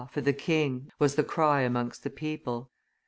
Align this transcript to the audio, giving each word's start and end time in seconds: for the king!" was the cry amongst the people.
for 0.09 0.19
the 0.21 0.33
king!" 0.33 0.91
was 0.97 1.13
the 1.13 1.23
cry 1.23 1.61
amongst 1.61 2.01
the 2.01 2.09
people. 2.09 2.71